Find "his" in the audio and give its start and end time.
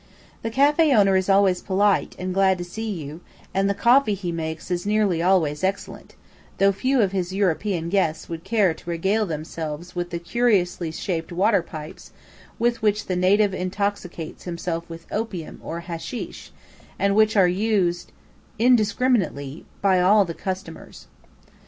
7.11-7.33